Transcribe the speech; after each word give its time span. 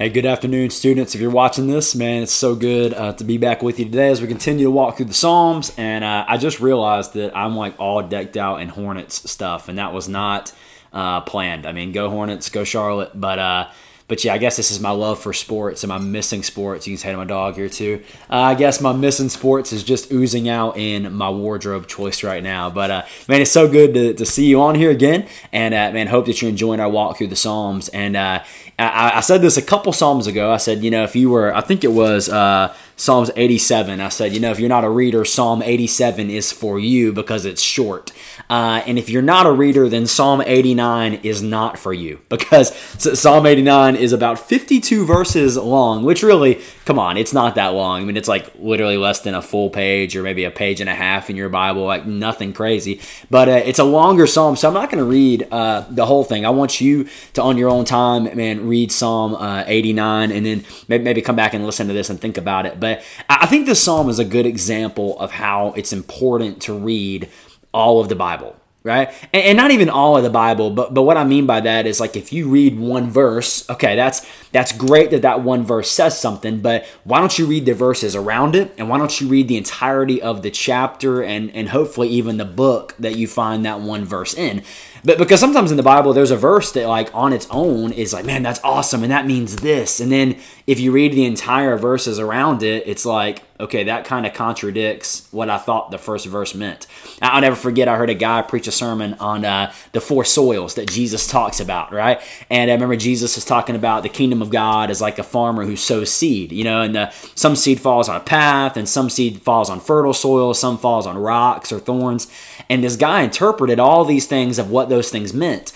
Hey, 0.00 0.08
good 0.08 0.24
afternoon, 0.24 0.70
students. 0.70 1.14
If 1.14 1.20
you're 1.20 1.28
watching 1.28 1.66
this, 1.66 1.94
man, 1.94 2.22
it's 2.22 2.32
so 2.32 2.54
good 2.54 2.94
uh, 2.94 3.12
to 3.12 3.22
be 3.22 3.36
back 3.36 3.62
with 3.62 3.78
you 3.78 3.84
today 3.84 4.08
as 4.08 4.22
we 4.22 4.28
continue 4.28 4.64
to 4.64 4.70
walk 4.70 4.96
through 4.96 5.04
the 5.04 5.12
Psalms. 5.12 5.74
And 5.76 6.02
uh, 6.02 6.24
I 6.26 6.38
just 6.38 6.58
realized 6.58 7.12
that 7.12 7.36
I'm 7.36 7.54
like 7.54 7.78
all 7.78 8.02
decked 8.02 8.38
out 8.38 8.62
in 8.62 8.70
Hornets 8.70 9.30
stuff, 9.30 9.68
and 9.68 9.76
that 9.76 9.92
was 9.92 10.08
not 10.08 10.54
uh, 10.90 11.20
planned. 11.20 11.66
I 11.66 11.72
mean, 11.72 11.92
go 11.92 12.08
Hornets, 12.08 12.48
go 12.48 12.64
Charlotte. 12.64 13.10
But 13.14 13.38
uh, 13.38 13.68
but 14.10 14.24
yeah, 14.24 14.34
I 14.34 14.38
guess 14.38 14.56
this 14.56 14.72
is 14.72 14.80
my 14.80 14.90
love 14.90 15.20
for 15.20 15.32
sports. 15.32 15.84
and 15.84 15.92
I 15.92 15.98
missing 15.98 16.42
sports? 16.42 16.84
You 16.84 16.94
can 16.94 16.98
say 16.98 17.12
to 17.12 17.16
my 17.16 17.24
dog 17.24 17.54
here 17.54 17.68
too. 17.68 18.02
Uh, 18.28 18.40
I 18.40 18.54
guess 18.56 18.80
my 18.80 18.92
missing 18.92 19.28
sports 19.28 19.72
is 19.72 19.84
just 19.84 20.10
oozing 20.10 20.48
out 20.48 20.76
in 20.76 21.14
my 21.14 21.30
wardrobe 21.30 21.86
choice 21.86 22.24
right 22.24 22.42
now. 22.42 22.70
But 22.70 22.90
uh, 22.90 23.02
man, 23.28 23.40
it's 23.40 23.52
so 23.52 23.68
good 23.68 23.94
to, 23.94 24.14
to 24.14 24.26
see 24.26 24.46
you 24.46 24.60
on 24.62 24.74
here 24.74 24.90
again, 24.90 25.28
and 25.52 25.72
uh, 25.72 25.92
man, 25.92 26.08
hope 26.08 26.26
that 26.26 26.42
you're 26.42 26.48
enjoying 26.48 26.80
our 26.80 26.88
walk 26.88 27.18
through 27.18 27.28
the 27.28 27.36
Psalms. 27.36 27.88
And 27.90 28.16
uh, 28.16 28.42
I, 28.80 29.12
I, 29.18 29.20
said 29.20 29.42
this 29.42 29.56
a 29.56 29.62
couple 29.62 29.92
Psalms 29.92 30.26
ago. 30.26 30.50
I 30.50 30.56
said, 30.56 30.82
you 30.82 30.90
know, 30.90 31.04
if 31.04 31.14
you 31.14 31.30
were, 31.30 31.54
I 31.54 31.60
think 31.60 31.84
it 31.84 31.92
was 31.92 32.28
uh, 32.28 32.74
Psalms 33.00 33.30
87. 33.34 33.98
I 33.98 34.10
said, 34.10 34.34
you 34.34 34.40
know, 34.40 34.50
if 34.50 34.60
you're 34.60 34.68
not 34.68 34.84
a 34.84 34.90
reader, 34.90 35.24
Psalm 35.24 35.62
87 35.62 36.28
is 36.28 36.52
for 36.52 36.78
you 36.78 37.14
because 37.14 37.46
it's 37.46 37.62
short. 37.62 38.12
Uh, 38.50 38.82
and 38.86 38.98
if 38.98 39.08
you're 39.08 39.22
not 39.22 39.46
a 39.46 39.52
reader, 39.52 39.88
then 39.88 40.06
Psalm 40.06 40.42
89 40.44 41.14
is 41.22 41.42
not 41.42 41.78
for 41.78 41.94
you 41.94 42.20
because 42.28 42.74
Psalm 42.98 43.46
89 43.46 43.96
is 43.96 44.12
about 44.12 44.38
52 44.38 45.06
verses 45.06 45.56
long, 45.56 46.04
which 46.04 46.22
really, 46.22 46.60
come 46.84 46.98
on, 46.98 47.16
it's 47.16 47.32
not 47.32 47.54
that 47.54 47.68
long. 47.68 48.02
I 48.02 48.04
mean, 48.04 48.18
it's 48.18 48.28
like 48.28 48.52
literally 48.58 48.98
less 48.98 49.20
than 49.20 49.34
a 49.34 49.40
full 49.40 49.70
page 49.70 50.14
or 50.14 50.22
maybe 50.22 50.44
a 50.44 50.50
page 50.50 50.82
and 50.82 50.90
a 50.90 50.94
half 50.94 51.30
in 51.30 51.36
your 51.36 51.48
Bible, 51.48 51.86
like 51.86 52.04
nothing 52.04 52.52
crazy. 52.52 53.00
But 53.30 53.48
uh, 53.48 53.62
it's 53.64 53.78
a 53.78 53.84
longer 53.84 54.26
psalm, 54.26 54.56
so 54.56 54.68
I'm 54.68 54.74
not 54.74 54.90
going 54.90 55.02
to 55.02 55.08
read 55.08 55.48
uh, 55.50 55.86
the 55.88 56.04
whole 56.04 56.24
thing. 56.24 56.44
I 56.44 56.50
want 56.50 56.82
you 56.82 57.08
to, 57.32 57.42
on 57.42 57.56
your 57.56 57.70
own 57.70 57.86
time, 57.86 58.24
man, 58.36 58.68
read 58.68 58.92
Psalm 58.92 59.34
uh, 59.34 59.64
89 59.66 60.30
and 60.32 60.44
then 60.44 60.64
maybe, 60.86 61.02
maybe 61.02 61.22
come 61.22 61.36
back 61.36 61.54
and 61.54 61.64
listen 61.64 61.88
to 61.88 61.94
this 61.94 62.10
and 62.10 62.20
think 62.20 62.36
about 62.36 62.66
it. 62.66 62.78
But 62.78 62.89
I 63.28 63.46
think 63.46 63.66
this 63.66 63.82
psalm 63.82 64.08
is 64.08 64.18
a 64.18 64.24
good 64.24 64.46
example 64.46 65.18
of 65.18 65.30
how 65.30 65.72
it's 65.76 65.92
important 65.92 66.62
to 66.62 66.74
read 66.74 67.28
all 67.72 68.00
of 68.00 68.08
the 68.08 68.16
Bible, 68.16 68.59
right? 68.82 69.08
And, 69.32 69.44
and, 69.44 69.56
not 69.56 69.70
even 69.70 69.90
all 69.90 70.16
of 70.16 70.22
the 70.22 70.30
Bible, 70.30 70.70
but 70.70 70.94
but 70.94 71.02
what 71.02 71.16
I 71.16 71.24
mean 71.24 71.46
by 71.46 71.60
that 71.60 71.86
is 71.86 72.00
like 72.00 72.16
if 72.16 72.32
you 72.32 72.48
read 72.48 72.78
one 72.78 73.10
verse, 73.10 73.68
okay, 73.68 73.94
that's 73.94 74.26
that's 74.52 74.72
great 74.72 75.10
that 75.10 75.22
that 75.22 75.42
one 75.42 75.64
verse 75.64 75.90
says 75.90 76.18
something, 76.18 76.60
but 76.60 76.86
why 77.04 77.18
don't 77.18 77.38
you 77.38 77.46
read 77.46 77.66
the 77.66 77.74
verses 77.74 78.16
around 78.16 78.54
it, 78.54 78.72
and 78.78 78.88
why 78.88 78.98
don't 78.98 79.20
you 79.20 79.28
read 79.28 79.48
the 79.48 79.56
entirety 79.56 80.20
of 80.22 80.42
the 80.42 80.50
chapter 80.50 81.22
and 81.22 81.50
and 81.54 81.68
hopefully 81.70 82.08
even 82.08 82.38
the 82.38 82.44
book 82.44 82.94
that 82.98 83.16
you 83.16 83.26
find 83.26 83.64
that 83.66 83.80
one 83.80 84.04
verse 84.04 84.34
in? 84.34 84.62
But 85.04 85.18
because 85.18 85.40
sometimes 85.40 85.70
in 85.70 85.76
the 85.76 85.82
Bible 85.82 86.12
there's 86.12 86.30
a 86.30 86.36
verse 86.36 86.72
that 86.72 86.86
like 86.86 87.14
on 87.14 87.32
its 87.32 87.46
own 87.50 87.92
is 87.92 88.12
like, 88.12 88.24
man, 88.24 88.42
that's 88.42 88.60
awesome, 88.64 89.02
and 89.02 89.12
that 89.12 89.26
means 89.26 89.56
this, 89.56 90.00
and 90.00 90.10
then 90.10 90.38
if 90.66 90.80
you 90.80 90.92
read 90.92 91.12
the 91.12 91.26
entire 91.26 91.76
verses 91.76 92.18
around 92.18 92.62
it, 92.62 92.84
it's 92.86 93.04
like, 93.04 93.42
okay, 93.60 93.84
that 93.84 94.04
kind 94.04 94.26
of 94.26 94.34
contradicts 94.34 95.28
what 95.30 95.48
I 95.48 95.58
thought 95.58 95.90
the 95.90 95.98
first 95.98 96.26
verse 96.26 96.54
meant. 96.54 96.86
I'll 97.22 97.40
never 97.40 97.56
forget, 97.56 97.88
I 97.88 97.96
heard 97.96 98.10
a 98.10 98.14
guy 98.14 98.42
preach 98.42 98.66
a 98.66 98.72
sermon 98.72 99.14
on 99.14 99.44
uh, 99.44 99.72
the 99.92 100.00
four 100.00 100.24
soils 100.24 100.74
that 100.74 100.90
Jesus 100.90 101.26
talks 101.26 101.60
about, 101.60 101.92
right? 101.92 102.20
And 102.50 102.70
I 102.70 102.74
remember 102.74 102.96
Jesus 102.96 103.36
is 103.36 103.44
talking 103.44 103.76
about 103.76 104.02
the 104.02 104.08
kingdom 104.08 104.42
of 104.42 104.50
God 104.50 104.90
as 104.90 105.00
like 105.00 105.18
a 105.18 105.22
farmer 105.22 105.64
who 105.64 105.76
sows 105.76 106.12
seed, 106.12 106.52
you 106.52 106.64
know, 106.64 106.82
and 106.82 106.94
the, 106.94 107.10
some 107.34 107.56
seed 107.56 107.80
falls 107.80 108.08
on 108.08 108.16
a 108.16 108.20
path, 108.20 108.76
and 108.76 108.88
some 108.88 109.10
seed 109.10 109.42
falls 109.42 109.70
on 109.70 109.80
fertile 109.80 110.14
soil, 110.14 110.54
some 110.54 110.78
falls 110.78 111.06
on 111.06 111.18
rocks 111.18 111.72
or 111.72 111.78
thorns. 111.78 112.26
And 112.68 112.84
this 112.84 112.96
guy 112.96 113.22
interpreted 113.22 113.78
all 113.78 114.04
these 114.04 114.26
things 114.26 114.58
of 114.58 114.70
what 114.70 114.88
those 114.88 115.10
things 115.10 115.34
meant. 115.34 115.72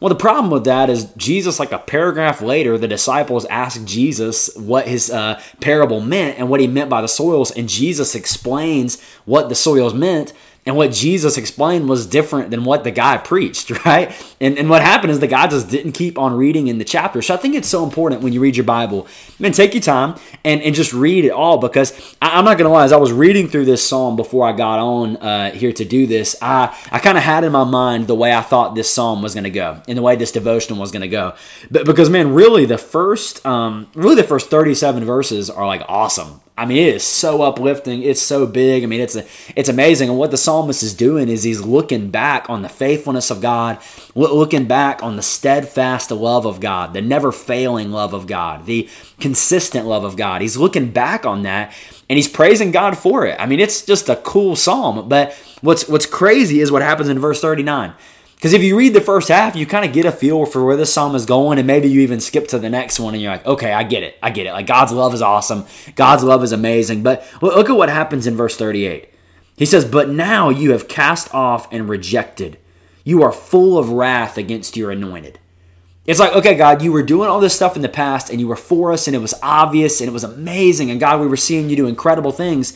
Well, 0.00 0.08
the 0.08 0.14
problem 0.14 0.50
with 0.50 0.64
that 0.64 0.88
is 0.88 1.12
Jesus, 1.18 1.60
like 1.60 1.72
a 1.72 1.78
paragraph 1.78 2.40
later, 2.40 2.78
the 2.78 2.88
disciples 2.88 3.44
asked 3.46 3.84
Jesus 3.84 4.48
what 4.56 4.88
his 4.88 5.10
uh, 5.10 5.40
parable 5.60 6.00
meant 6.00 6.38
and 6.38 6.48
what 6.48 6.60
he 6.60 6.66
meant 6.66 6.88
by 6.88 7.02
the 7.02 7.06
soils, 7.06 7.50
and 7.50 7.68
Jesus 7.68 8.14
explains 8.14 9.00
what 9.26 9.50
the 9.50 9.54
soils 9.54 9.92
meant. 9.92 10.32
And 10.70 10.76
what 10.76 10.92
Jesus 10.92 11.36
explained 11.36 11.88
was 11.88 12.06
different 12.06 12.52
than 12.52 12.62
what 12.62 12.84
the 12.84 12.92
guy 12.92 13.16
preached, 13.16 13.70
right? 13.84 14.12
And, 14.40 14.56
and 14.56 14.70
what 14.70 14.82
happened 14.82 15.10
is 15.10 15.18
the 15.18 15.26
guy 15.26 15.48
just 15.48 15.68
didn't 15.68 15.92
keep 15.94 16.16
on 16.16 16.36
reading 16.36 16.68
in 16.68 16.78
the 16.78 16.84
chapter. 16.84 17.22
So 17.22 17.34
I 17.34 17.38
think 17.38 17.56
it's 17.56 17.66
so 17.66 17.82
important 17.82 18.22
when 18.22 18.32
you 18.32 18.38
read 18.38 18.56
your 18.56 18.62
Bible, 18.62 19.08
man, 19.40 19.50
take 19.50 19.74
your 19.74 19.82
time 19.82 20.14
and, 20.44 20.62
and 20.62 20.72
just 20.72 20.92
read 20.92 21.24
it 21.24 21.30
all 21.30 21.58
because 21.58 22.14
I, 22.22 22.38
am 22.38 22.44
not 22.44 22.56
going 22.56 22.68
to 22.68 22.72
lie, 22.72 22.84
as 22.84 22.92
I 22.92 22.98
was 22.98 23.10
reading 23.10 23.48
through 23.48 23.64
this 23.64 23.84
psalm 23.84 24.14
before 24.14 24.46
I 24.46 24.52
got 24.52 24.78
on 24.78 25.16
uh, 25.16 25.50
here 25.50 25.72
to 25.72 25.84
do 25.84 26.06
this, 26.06 26.36
I, 26.40 26.72
I 26.92 27.00
kind 27.00 27.18
of 27.18 27.24
had 27.24 27.42
in 27.42 27.50
my 27.50 27.64
mind 27.64 28.06
the 28.06 28.14
way 28.14 28.32
I 28.32 28.40
thought 28.40 28.76
this 28.76 28.88
psalm 28.88 29.22
was 29.22 29.34
going 29.34 29.42
to 29.42 29.50
go 29.50 29.82
and 29.88 29.98
the 29.98 30.02
way 30.02 30.14
this 30.14 30.30
devotion 30.30 30.78
was 30.78 30.92
going 30.92 31.02
to 31.02 31.08
go. 31.08 31.34
But 31.68 31.84
because, 31.84 32.08
man, 32.08 32.32
really 32.32 32.64
the 32.64 32.78
first, 32.78 33.44
um, 33.44 33.88
really 33.96 34.14
the 34.14 34.22
first 34.22 34.50
37 34.50 35.04
verses 35.04 35.50
are 35.50 35.66
like 35.66 35.82
awesome. 35.88 36.40
I 36.56 36.66
mean, 36.66 36.76
it 36.76 36.96
is 36.96 37.04
so 37.04 37.40
uplifting. 37.42 38.02
It's 38.02 38.20
so 38.20 38.46
big. 38.46 38.82
I 38.82 38.86
mean, 38.86 39.00
it's 39.00 39.16
a, 39.16 39.24
it's 39.56 39.70
amazing. 39.70 40.10
And 40.10 40.18
what 40.18 40.30
the 40.30 40.36
psalmist 40.36 40.82
is 40.82 40.92
doing 40.92 41.30
is 41.30 41.42
he's 41.42 41.62
looking 41.62 42.10
back 42.10 42.50
on 42.50 42.60
the 42.60 42.68
faithfulness 42.68 43.30
of 43.30 43.40
God, 43.40 43.78
looking 44.14 44.66
back 44.66 45.02
on 45.02 45.16
the 45.16 45.22
steadfast 45.22 46.10
love 46.10 46.44
of 46.44 46.60
God, 46.60 46.92
the 46.92 47.00
never 47.00 47.32
failing 47.32 47.92
love 47.92 48.12
of 48.12 48.26
God, 48.26 48.66
the 48.66 48.88
consistent 49.18 49.86
love 49.86 50.04
of 50.04 50.16
God. 50.16 50.42
He's 50.42 50.58
looking 50.58 50.90
back 50.90 51.24
on 51.24 51.42
that 51.44 51.72
and 52.10 52.18
he's 52.18 52.28
praising 52.28 52.72
God 52.72 52.98
for 52.98 53.24
it. 53.24 53.36
I 53.40 53.46
mean, 53.46 53.60
it's 53.60 53.86
just 53.86 54.08
a 54.08 54.16
cool 54.16 54.54
psalm. 54.54 55.08
But 55.08 55.32
what's 55.62 55.88
what's 55.88 56.06
crazy 56.06 56.60
is 56.60 56.70
what 56.70 56.82
happens 56.82 57.08
in 57.08 57.18
verse 57.18 57.40
39. 57.40 57.94
Because 58.40 58.54
if 58.54 58.62
you 58.62 58.74
read 58.74 58.94
the 58.94 59.02
first 59.02 59.28
half, 59.28 59.54
you 59.54 59.66
kind 59.66 59.84
of 59.84 59.92
get 59.92 60.06
a 60.06 60.12
feel 60.12 60.46
for 60.46 60.64
where 60.64 60.74
this 60.76 60.90
psalm 60.90 61.14
is 61.14 61.26
going, 61.26 61.58
and 61.58 61.66
maybe 61.66 61.90
you 61.90 62.00
even 62.00 62.20
skip 62.20 62.48
to 62.48 62.58
the 62.58 62.70
next 62.70 62.98
one 62.98 63.12
and 63.12 63.22
you're 63.22 63.32
like, 63.32 63.44
okay, 63.44 63.70
I 63.70 63.82
get 63.82 64.02
it. 64.02 64.16
I 64.22 64.30
get 64.30 64.46
it. 64.46 64.52
Like 64.52 64.66
God's 64.66 64.92
love 64.92 65.12
is 65.12 65.20
awesome. 65.20 65.66
God's 65.94 66.24
love 66.24 66.42
is 66.42 66.50
amazing. 66.50 67.02
But 67.02 67.22
look 67.42 67.68
at 67.68 67.76
what 67.76 67.90
happens 67.90 68.26
in 68.26 68.36
verse 68.36 68.56
38. 68.56 69.10
He 69.58 69.66
says, 69.66 69.84
But 69.84 70.08
now 70.08 70.48
you 70.48 70.72
have 70.72 70.88
cast 70.88 71.34
off 71.34 71.70
and 71.70 71.86
rejected. 71.86 72.56
You 73.04 73.22
are 73.22 73.30
full 73.30 73.76
of 73.76 73.90
wrath 73.90 74.38
against 74.38 74.74
your 74.74 74.90
anointed. 74.90 75.38
It's 76.06 76.18
like, 76.18 76.32
okay, 76.32 76.54
God, 76.54 76.80
you 76.80 76.92
were 76.92 77.02
doing 77.02 77.28
all 77.28 77.40
this 77.40 77.54
stuff 77.54 77.76
in 77.76 77.82
the 77.82 77.90
past 77.90 78.30
and 78.30 78.40
you 78.40 78.48
were 78.48 78.56
for 78.56 78.90
us 78.90 79.06
and 79.06 79.14
it 79.14 79.20
was 79.20 79.34
obvious 79.42 80.00
and 80.00 80.08
it 80.08 80.14
was 80.14 80.24
amazing. 80.24 80.90
And 80.90 80.98
God, 80.98 81.20
we 81.20 81.26
were 81.26 81.36
seeing 81.36 81.68
you 81.68 81.76
do 81.76 81.86
incredible 81.86 82.32
things. 82.32 82.72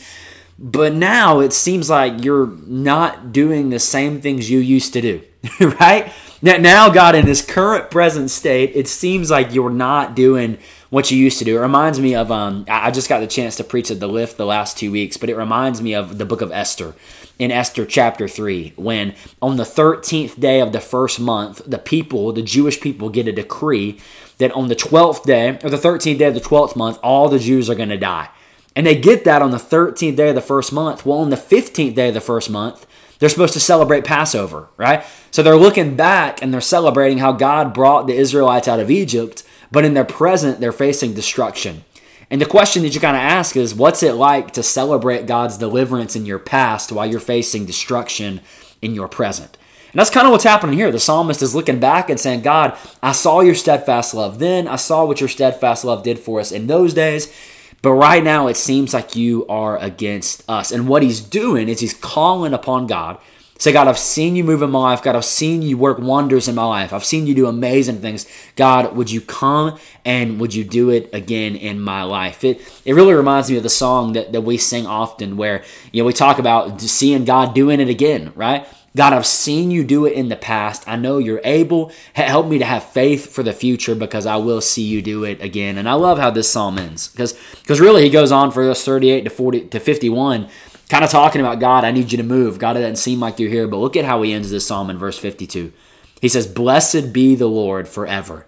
But 0.57 0.93
now 0.93 1.39
it 1.39 1.53
seems 1.53 1.89
like 1.89 2.23
you're 2.23 2.47
not 2.65 3.31
doing 3.33 3.69
the 3.69 3.79
same 3.79 4.21
things 4.21 4.49
you 4.49 4.59
used 4.59 4.93
to 4.93 5.01
do, 5.01 5.21
right? 5.79 6.11
Now, 6.41 6.89
God, 6.89 7.15
in 7.15 7.25
this 7.25 7.43
current 7.43 7.89
present 7.89 8.29
state, 8.29 8.71
it 8.75 8.87
seems 8.87 9.31
like 9.31 9.53
you're 9.53 9.69
not 9.69 10.15
doing 10.15 10.57
what 10.89 11.09
you 11.09 11.17
used 11.17 11.39
to 11.39 11.45
do. 11.45 11.57
It 11.57 11.61
reminds 11.61 11.99
me 11.99 12.15
of, 12.15 12.31
um, 12.31 12.65
I 12.69 12.91
just 12.91 13.09
got 13.09 13.19
the 13.19 13.27
chance 13.27 13.55
to 13.55 13.63
preach 13.63 13.89
at 13.89 13.99
the 13.99 14.07
lift 14.07 14.37
the 14.37 14.45
last 14.45 14.77
two 14.77 14.91
weeks, 14.91 15.17
but 15.17 15.29
it 15.29 15.35
reminds 15.35 15.81
me 15.81 15.95
of 15.95 16.19
the 16.19 16.25
book 16.25 16.41
of 16.41 16.51
Esther 16.51 16.93
in 17.39 17.51
Esther 17.51 17.85
chapter 17.85 18.27
3, 18.27 18.73
when 18.75 19.13
on 19.41 19.57
the 19.57 19.63
13th 19.63 20.39
day 20.39 20.61
of 20.61 20.71
the 20.71 20.79
first 20.79 21.19
month, 21.19 21.61
the 21.65 21.79
people, 21.79 22.31
the 22.31 22.41
Jewish 22.41 22.79
people, 22.79 23.09
get 23.09 23.27
a 23.27 23.31
decree 23.31 23.99
that 24.37 24.51
on 24.51 24.67
the 24.67 24.75
12th 24.75 25.23
day, 25.23 25.59
or 25.63 25.69
the 25.69 25.77
13th 25.77 26.17
day 26.17 26.25
of 26.25 26.33
the 26.33 26.39
12th 26.39 26.75
month, 26.75 26.97
all 27.03 27.27
the 27.27 27.39
Jews 27.39 27.69
are 27.69 27.75
going 27.75 27.89
to 27.89 27.97
die. 27.97 28.29
And 28.75 28.85
they 28.85 28.99
get 28.99 29.23
that 29.23 29.41
on 29.41 29.51
the 29.51 29.57
13th 29.57 30.15
day 30.15 30.29
of 30.29 30.35
the 30.35 30.41
first 30.41 30.73
month. 30.73 31.05
Well, 31.05 31.19
on 31.19 31.29
the 31.29 31.37
15th 31.37 31.95
day 31.95 32.09
of 32.09 32.13
the 32.13 32.21
first 32.21 32.49
month, 32.49 32.85
they're 33.19 33.29
supposed 33.29 33.53
to 33.53 33.59
celebrate 33.59 34.03
Passover, 34.03 34.67
right? 34.75 35.03
So 35.31 35.41
they're 35.41 35.55
looking 35.55 35.95
back 35.95 36.41
and 36.41 36.53
they're 36.53 36.61
celebrating 36.61 37.19
how 37.19 37.31
God 37.31 37.73
brought 37.73 38.07
the 38.07 38.15
Israelites 38.15 38.67
out 38.67 38.79
of 38.79 38.91
Egypt, 38.91 39.43
but 39.71 39.85
in 39.85 39.93
their 39.93 40.05
present, 40.05 40.59
they're 40.59 40.73
facing 40.73 41.13
destruction. 41.13 41.85
And 42.29 42.41
the 42.41 42.45
question 42.45 42.83
that 42.83 42.93
you 42.93 42.99
kind 42.99 43.15
of 43.15 43.21
ask 43.21 43.55
is 43.55 43.73
what's 43.75 44.03
it 44.03 44.13
like 44.13 44.51
to 44.51 44.63
celebrate 44.63 45.27
God's 45.27 45.57
deliverance 45.57 46.15
in 46.15 46.25
your 46.25 46.39
past 46.39 46.91
while 46.91 47.05
you're 47.05 47.19
facing 47.19 47.65
destruction 47.65 48.41
in 48.81 48.95
your 48.95 49.07
present? 49.07 49.57
And 49.91 49.99
that's 49.99 50.09
kind 50.09 50.27
of 50.27 50.31
what's 50.31 50.43
happening 50.43 50.77
here. 50.77 50.91
The 50.91 50.99
psalmist 50.99 51.41
is 51.41 51.55
looking 51.55 51.79
back 51.79 52.09
and 52.09 52.19
saying, 52.19 52.41
God, 52.41 52.77
I 53.01 53.13
saw 53.13 53.39
your 53.39 53.55
steadfast 53.55 54.13
love 54.13 54.39
then. 54.39 54.67
I 54.67 54.75
saw 54.75 55.05
what 55.05 55.21
your 55.21 55.29
steadfast 55.29 55.85
love 55.85 56.03
did 56.03 56.19
for 56.19 56.41
us 56.41 56.51
in 56.51 56.67
those 56.67 56.93
days. 56.93 57.33
But 57.81 57.93
right 57.93 58.23
now, 58.23 58.47
it 58.47 58.57
seems 58.57 58.93
like 58.93 59.15
you 59.15 59.45
are 59.47 59.77
against 59.77 60.43
us. 60.49 60.71
And 60.71 60.87
what 60.87 61.03
he's 61.03 61.21
doing 61.21 61.69
is 61.69 61.79
he's 61.79 61.93
calling 61.93 62.53
upon 62.53 62.87
God 62.87 63.19
Say, 63.57 63.71
God, 63.71 63.87
I've 63.87 63.97
seen 63.97 64.35
you 64.35 64.43
move 64.43 64.61
in 64.61 64.69
my 64.69 64.79
life. 64.79 65.01
God, 65.01 65.15
I've 65.15 65.23
seen 65.23 65.61
you 65.61 65.77
work 65.77 65.97
wonders 65.97 66.49
in 66.49 66.55
my 66.55 66.65
life. 66.65 66.91
I've 66.91 67.05
seen 67.05 67.25
you 67.25 67.33
do 67.33 67.47
amazing 67.47 68.01
things. 68.01 68.25
God, 68.57 68.97
would 68.97 69.09
you 69.09 69.21
come 69.21 69.79
and 70.03 70.41
would 70.41 70.53
you 70.53 70.65
do 70.65 70.89
it 70.89 71.09
again 71.13 71.55
in 71.55 71.79
my 71.79 72.03
life? 72.03 72.43
It 72.43 72.59
it 72.83 72.93
really 72.93 73.13
reminds 73.13 73.49
me 73.49 73.55
of 73.55 73.63
the 73.63 73.69
song 73.69 74.11
that, 74.13 74.33
that 74.33 74.41
we 74.41 74.57
sing 74.57 74.85
often 74.85 75.37
where 75.37 75.63
you 75.93 76.01
know 76.01 76.05
we 76.05 76.11
talk 76.11 76.37
about 76.37 76.81
seeing 76.81 77.23
God 77.23 77.55
doing 77.55 77.79
it 77.79 77.87
again, 77.87 78.33
right? 78.35 78.67
God, 78.95 79.13
I've 79.13 79.25
seen 79.25 79.71
you 79.71 79.83
do 79.83 80.05
it 80.05 80.13
in 80.13 80.29
the 80.29 80.37
past. 80.37 80.87
I 80.87 80.95
know 80.95 81.17
you're 81.17 81.41
able. 81.43 81.91
Help 82.13 82.47
me 82.47 82.57
to 82.57 82.65
have 82.65 82.83
faith 82.83 83.31
for 83.31 83.43
the 83.43 83.51
future 83.51 83.93
because 83.93 84.25
I 84.25 84.37
will 84.37 84.61
see 84.61 84.83
you 84.83 85.01
do 85.01 85.25
it 85.25 85.41
again. 85.41 85.77
And 85.77 85.87
I 85.87 85.93
love 85.93 86.17
how 86.17 86.31
this 86.31 86.49
psalm 86.49 86.77
ends 86.79 87.09
because 87.09 87.33
because 87.61 87.81
really 87.81 88.03
he 88.03 88.09
goes 88.09 88.31
on 88.31 88.51
for 88.51 88.69
us 88.69 88.85
38 88.85 89.25
to 89.25 89.29
40 89.29 89.61
to 89.67 89.79
51 89.79 90.49
kind 90.89 91.03
of 91.03 91.09
talking 91.09 91.41
about 91.41 91.59
God, 91.59 91.83
I 91.83 91.91
need 91.91 92.11
you 92.11 92.17
to 92.17 92.23
move. 92.23 92.59
God, 92.59 92.77
it 92.77 92.81
doesn't 92.81 92.97
seem 92.97 93.19
like 93.19 93.39
you're 93.39 93.49
here, 93.49 93.67
but 93.67 93.77
look 93.77 93.95
at 93.95 94.05
how 94.05 94.21
he 94.21 94.33
ends 94.33 94.51
this 94.51 94.67
psalm 94.67 94.89
in 94.89 94.97
verse 94.97 95.17
52. 95.17 95.73
He 96.21 96.29
says, 96.29 96.47
Blessed 96.47 97.11
be 97.11 97.35
the 97.35 97.47
Lord 97.47 97.87
forever. 97.87 98.45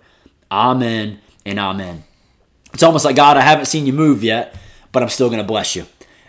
Amen 0.51 1.19
and 1.45 1.59
amen. 1.59 2.03
It's 2.73 2.83
almost 2.83 3.05
like, 3.05 3.15
God, 3.15 3.37
I 3.37 3.41
haven't 3.41 3.65
seen 3.65 3.85
you 3.85 3.93
move 3.93 4.23
yet, 4.23 4.55
but 4.91 5.03
I'm 5.03 5.09
still 5.09 5.29
going 5.29 5.41
to 5.41 5.47
bless 5.47 5.75
you. 5.75 5.85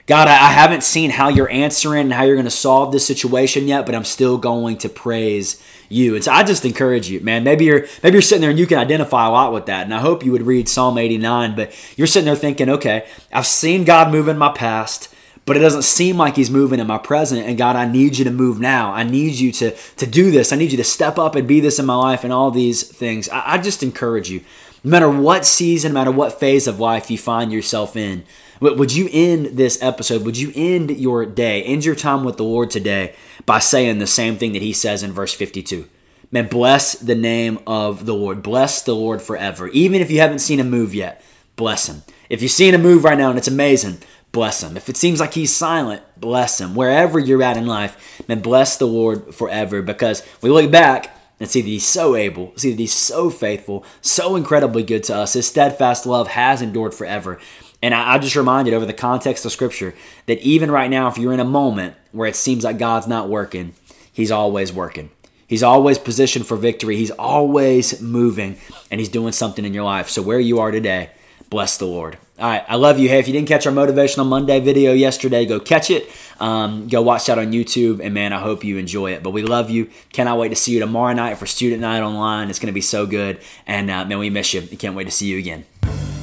God, 0.09 0.27
I 0.27 0.49
haven't 0.49 0.83
seen 0.83 1.11
how 1.11 1.29
you're 1.29 1.51
answering 1.51 2.05
and 2.05 2.13
how 2.15 2.25
you're 2.25 2.35
going 2.35 2.47
to 2.47 2.51
solve 2.51 2.93
this 2.93 3.07
situation 3.07 3.69
yet, 3.69 3.85
but 3.85 3.95
I'm 3.95 4.07
still 4.07 4.39
going 4.39 4.79
to 4.79 4.89
praise 4.89 5.63
you. 5.91 6.15
And 6.15 6.25
so 6.25 6.33
I 6.33 6.45
just 6.45 6.65
encourage 6.65 7.11
you, 7.11 7.21
man. 7.21 7.45
Maybe 7.45 7.67
you're 7.67 7.87
maybe 8.03 8.15
you're 8.15 8.23
sitting 8.23 8.41
there 8.41 8.49
and 8.49 8.59
you 8.59 8.67
can 8.67 8.79
identify 8.79 9.27
a 9.27 9.31
lot 9.31 9.53
with 9.53 9.67
that. 9.67 9.85
And 9.85 9.93
I 9.93 10.01
hope 10.01 10.25
you 10.25 10.33
would 10.33 10.47
read 10.47 10.67
Psalm 10.67 10.97
89, 10.97 11.55
but 11.55 11.75
you're 11.97 12.07
sitting 12.07 12.25
there 12.25 12.37
thinking, 12.37 12.71
okay, 12.71 13.07
I've 13.33 13.47
seen 13.47 13.85
God 13.85 14.11
move 14.11 14.29
in 14.29 14.39
my 14.39 14.51
past 14.51 15.15
but 15.49 15.57
it 15.57 15.61
doesn't 15.61 15.81
seem 15.81 16.19
like 16.19 16.37
he's 16.37 16.51
moving 16.51 16.79
in 16.79 16.87
my 16.87 16.99
present. 16.99 17.47
And 17.47 17.57
God, 17.57 17.75
I 17.75 17.91
need 17.91 18.19
you 18.19 18.25
to 18.27 18.31
move 18.31 18.61
now. 18.61 18.93
I 18.93 19.03
need 19.03 19.37
you 19.37 19.51
to, 19.53 19.71
to 19.97 20.07
do 20.07 20.31
this. 20.31 20.53
I 20.53 20.57
need 20.57 20.73
you 20.73 20.77
to 20.77 20.85
step 20.85 21.19
up 21.19 21.35
and 21.37 21.49
be 21.49 21.61
this 21.61 21.79
in 21.79 21.87
my 21.87 21.95
life 21.95 22.23
and 22.23 22.35
all 22.35 22.51
these 22.51 22.83
things. 22.83 23.31
I, 23.31 23.55
I 23.55 23.59
just 23.59 23.83
encourage 23.83 24.29
you, 24.29 24.43
no 24.89 24.93
matter 24.93 25.11
what 25.11 25.45
season, 25.45 25.93
no 25.93 26.01
matter 26.01 26.11
what 26.11 26.41
phase 26.41 26.67
of 26.67 26.81
life 26.81 27.11
you 27.11 27.19
find 27.19 27.53
yourself 27.53 27.95
in, 27.95 28.25
would 28.59 28.95
you 28.95 29.07
end 29.13 29.59
this 29.59 29.81
episode? 29.83 30.25
Would 30.25 30.39
you 30.39 30.51
end 30.55 30.91
your 30.91 31.27
day, 31.27 31.63
end 31.63 31.85
your 31.85 31.95
time 31.95 32.25
with 32.25 32.39
the 32.39 32.45
Lord 32.45 32.71
today 32.71 33.15
by 33.45 33.59
saying 33.59 33.99
the 33.99 34.07
same 34.07 34.39
thing 34.39 34.55
that 34.55 34.63
he 34.63 34.73
says 34.73 35.03
in 35.03 35.13
verse 35.13 35.35
52? 35.35 35.87
Man, 36.33 36.49
bless 36.49 36.95
the 36.95 37.15
name 37.15 37.59
of 37.67 38.07
the 38.07 38.15
Lord. 38.15 38.43
Bless 38.43 38.81
the 38.81 38.95
Lord 38.95 39.21
forever. 39.21 39.69
Even 39.69 40.01
if 40.01 40.11
you 40.11 40.21
haven't 40.21 40.39
seen 40.39 40.59
him 40.59 40.71
move 40.71 40.95
yet, 40.95 41.23
bless 41.57 41.87
him. 41.87 42.03
If 42.31 42.41
you're 42.41 42.49
seeing 42.49 42.73
him 42.73 42.81
move 42.81 43.05
right 43.05 43.19
now 43.19 43.29
and 43.29 43.39
it's 43.39 43.47
amazing, 43.47 43.99
bless 44.33 44.63
him. 44.63 44.75
If 44.75 44.89
it 44.89 44.97
seems 44.97 45.21
like 45.21 45.35
he's 45.35 45.55
silent, 45.55 46.03
bless 46.17 46.63
him. 46.63 46.75
Wherever 46.75 47.19
you're 47.19 47.43
at 47.43 47.59
in 47.59 47.67
life, 47.67 48.23
man, 48.27 48.41
bless 48.41 48.79
the 48.79 48.87
Lord 48.87 49.35
forever 49.35 49.83
because 49.83 50.23
we 50.41 50.49
look 50.49 50.71
back 50.71 51.15
and 51.41 51.49
see 51.49 51.61
that 51.61 51.69
he's 51.69 51.87
so 51.87 52.15
able, 52.15 52.53
see 52.57 52.71
that 52.71 52.79
he's 52.79 52.93
so 52.93 53.31
faithful, 53.31 53.85
so 54.01 54.37
incredibly 54.37 54.83
good 54.83 55.05
to 55.05 55.15
us. 55.15 55.35
His 55.35 55.47
steadfast 55.47 56.07
love 56.07 56.29
has 56.29 56.63
endured 56.63 56.95
forever. 56.95 57.39
And 57.83 57.95
I, 57.95 58.15
I 58.15 58.19
just 58.19 58.37
reminded 58.37 58.75
over 58.75 58.87
the 58.87 58.93
context 58.93 59.45
of 59.45 59.53
Scripture 59.53 59.95
that 60.27 60.41
even 60.41 60.71
right 60.71 60.91
now, 60.91 61.09
if 61.09 61.19
you're 61.19 61.33
in 61.33 61.41
a 61.41 61.45
moment 61.45 61.95
where 62.13 62.29
it 62.29 62.37
seems 62.37 62.65
like 62.65 62.79
God's 62.79 63.07
not 63.07 63.29
working, 63.29 63.75
he's 64.13 64.31
always 64.31 64.73
working. 64.73 65.11
He's 65.47 65.63
always 65.63 65.99
positioned 65.99 66.47
for 66.47 66.57
victory. 66.57 66.97
He's 66.97 67.11
always 67.13 68.03
moving 68.03 68.59
and 68.91 69.01
he's 69.01 69.09
doing 69.09 69.33
something 69.33 69.65
in 69.65 69.73
your 69.73 69.85
life. 69.85 70.11
So 70.11 70.21
where 70.21 70.41
you 70.41 70.59
are 70.61 70.71
today, 70.71 71.11
bless 71.51 71.77
the 71.77 71.87
Lord. 71.87 72.19
All 72.39 72.49
right, 72.49 72.65
I 72.69 72.77
love 72.77 72.99
you. 72.99 73.09
Hey, 73.09 73.19
if 73.19 73.27
you 73.27 73.33
didn't 73.33 73.49
catch 73.49 73.67
our 73.67 73.73
Motivational 73.73 74.27
Monday 74.27 74.61
video 74.61 74.93
yesterday, 74.93 75.45
go 75.45 75.59
catch 75.59 75.91
it. 75.91 76.09
Um, 76.39 76.87
go 76.87 77.03
watch 77.03 77.27
that 77.27 77.39
on 77.39 77.53
YouTube, 77.53 78.01
and 78.01 78.15
man, 78.15 78.33
I 78.33 78.39
hope 78.39 78.63
you 78.63 78.79
enjoy 78.79 79.13
it. 79.13 79.23
But 79.23 79.31
we 79.31 79.43
love 79.43 79.71
you. 79.71 79.91
Cannot 80.13 80.39
wait 80.39 80.51
to 80.51 80.57
see 80.57 80.73
you 80.73 80.81
tomorrow 80.81 81.13
night 81.15 81.37
for 81.37 81.47
Student 81.47 81.81
Night 81.81 82.01
Online. 82.01 82.49
It's 82.49 82.59
going 82.59 82.69
to 82.69 82.73
be 82.73 82.81
so 82.81 83.07
good, 83.07 83.41
and 83.67 83.91
uh, 83.91 84.05
man, 84.05 84.19
we 84.19 84.31
miss 84.31 84.55
you. 84.55 84.63
Can't 84.63 84.95
wait 84.95 85.05
to 85.05 85.11
see 85.11 85.27
you 85.27 85.39
again. 85.39 85.65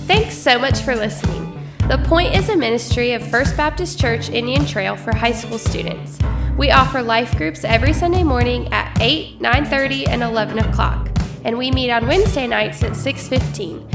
Thanks 0.08 0.38
so 0.38 0.58
much 0.58 0.80
for 0.82 0.96
listening. 0.96 1.52
The 1.88 1.98
Point 2.06 2.36
is 2.36 2.50
a 2.50 2.56
ministry 2.56 3.12
of 3.12 3.28
First 3.28 3.58
Baptist 3.58 4.00
Church 4.00 4.30
Indian 4.30 4.66
Trail 4.66 4.96
for 4.96 5.14
high 5.14 5.34
school 5.34 5.60
students. 5.60 6.18
We 6.58 6.72
offer 6.72 7.02
life 7.02 7.36
groups 7.36 7.64
every 7.64 7.92
Sunday 7.92 8.24
morning 8.24 8.72
at 8.72 8.98
8, 9.02 9.42
9:30, 9.42 10.08
and 10.08 10.24
11 10.24 10.60
o'clock, 10.60 11.10
and 11.44 11.58
we 11.58 11.72
meet 11.72 11.92
on 11.92 12.08
Wednesday 12.08 12.48
nights 12.48 12.82
at 12.84 12.94
6:15. 12.94 13.95